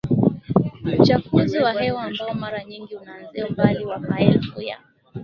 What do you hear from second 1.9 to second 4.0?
ambao mara nyingi unaanzia umbali wa